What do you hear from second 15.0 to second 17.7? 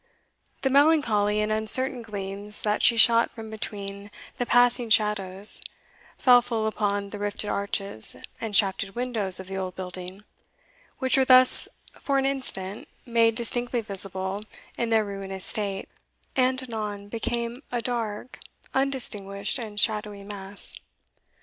ruinous state, and anon became again